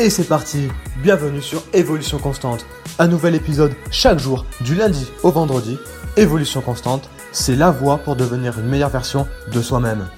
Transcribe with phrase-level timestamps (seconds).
[0.00, 0.68] Et c'est parti
[1.02, 2.64] Bienvenue sur Évolution Constante.
[3.00, 5.76] Un nouvel épisode chaque jour, du lundi au vendredi.
[6.16, 10.08] Évolution Constante, c'est la voie pour devenir une meilleure version de soi-même.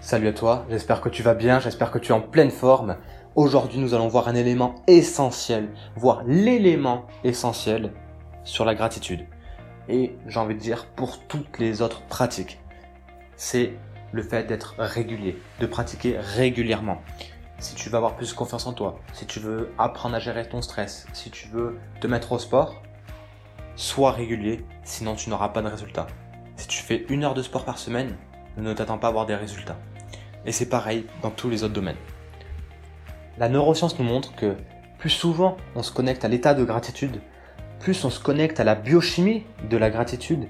[0.00, 2.96] Salut à toi, j'espère que tu vas bien, j'espère que tu es en pleine forme.
[3.36, 7.92] Aujourd'hui nous allons voir un élément essentiel, voire l'élément essentiel
[8.42, 9.24] sur la gratitude.
[9.88, 12.58] Et j'ai envie de dire pour toutes les autres pratiques.
[13.36, 13.74] C'est
[14.10, 17.00] le fait d'être régulier, de pratiquer régulièrement
[17.60, 20.62] si tu veux avoir plus confiance en toi, si tu veux apprendre à gérer ton
[20.62, 22.82] stress, si tu veux te mettre au sport,
[23.76, 26.06] sois régulier, sinon tu n'auras pas de résultats.
[26.56, 28.16] Si tu fais une heure de sport par semaine,
[28.56, 29.78] ne t'attends pas à avoir des résultats.
[30.46, 31.96] Et c'est pareil dans tous les autres domaines.
[33.38, 34.56] La neuroscience nous montre que
[34.98, 37.20] plus souvent on se connecte à l'état de gratitude,
[37.78, 40.48] plus on se connecte à la biochimie de la gratitude,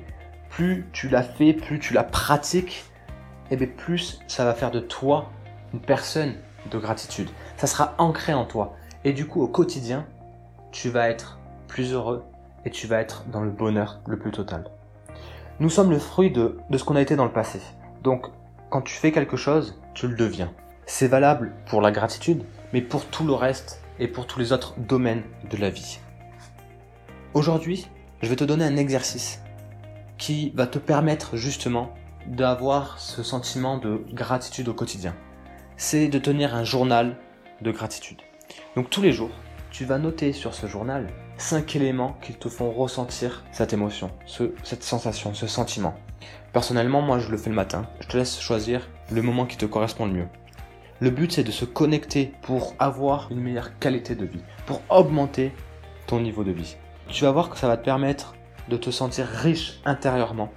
[0.49, 2.85] plus tu la fais, plus tu la pratiques,
[3.51, 5.31] et bien plus ça va faire de toi
[5.73, 6.35] une personne
[6.71, 7.31] de gratitude.
[7.57, 8.77] Ça sera ancré en toi.
[9.05, 10.07] Et du coup, au quotidien,
[10.73, 12.25] tu vas être plus heureux
[12.65, 14.65] et tu vas être dans le bonheur le plus total.
[15.59, 17.61] Nous sommes le fruit de, ce qu'on a été dans le passé.
[18.03, 18.27] Donc,
[18.71, 20.53] quand tu fais quelque chose, tu le deviens.
[20.87, 24.75] C'est valable pour la gratitude, mais pour tout le reste et pour tous les autres
[24.79, 25.99] domaines de la vie.
[27.35, 27.89] Aujourd'hui,
[28.23, 29.41] je vais te donner un exercice
[30.19, 31.95] qui va te permettre justement
[32.27, 35.15] d'avoir ce sentiment de gratitude au quotidien
[35.81, 37.17] c'est de tenir un journal
[37.63, 38.19] de gratitude.
[38.77, 39.31] Donc tous les jours,
[39.71, 44.11] tu vas noter sur ce journal cinq éléments qui te font ressentir cette émotion,
[44.63, 45.95] cette sensation, ce sentiment.
[46.53, 47.87] Personnellement, moi je le fais le matin.
[48.01, 50.29] Je te laisse choisir le moment qui te correspond le mieux.
[51.01, 55.51] Le but c'est de se connecter pour avoir une meilleure qualité de vie, pour augmenter
[56.07, 56.77] ton niveau de vie.
[57.09, 58.35] Tu vas voir que ça va te permettre
[58.69, 60.53] de te sentir riche intérieurement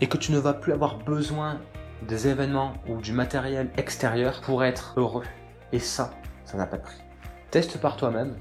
[0.00, 1.60] et que tu ne vas plus avoir besoin
[2.02, 5.24] des événements ou du matériel extérieur pour être heureux.
[5.72, 6.12] Et ça,
[6.44, 7.02] ça n'a pas de prix.
[7.50, 8.36] Teste par toi-même,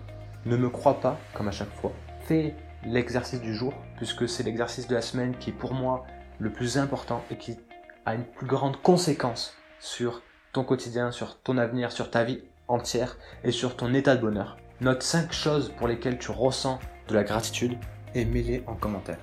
[0.45, 1.91] ne me crois pas comme à chaque fois.
[2.21, 2.55] Fais
[2.85, 6.05] l'exercice du jour, puisque c'est l'exercice de la semaine qui est pour moi
[6.39, 7.57] le plus important et qui
[8.05, 10.21] a une plus grande conséquence sur
[10.53, 14.57] ton quotidien, sur ton avenir, sur ta vie entière et sur ton état de bonheur.
[14.81, 17.77] Note 5 choses pour lesquelles tu ressens de la gratitude
[18.13, 19.19] et mets-les en commentaire.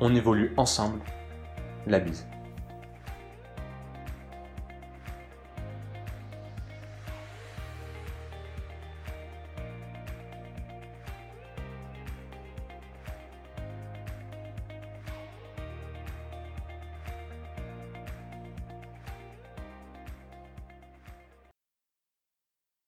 [0.00, 1.00] On évolue ensemble.
[1.86, 2.26] La bise.